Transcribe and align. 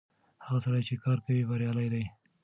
هغه 0.45 0.59
سړی 0.65 0.81
چې 0.87 0.93
کار 1.03 1.17
کوي 1.25 1.43
بريالی 1.49 1.87
دی. 1.93 2.03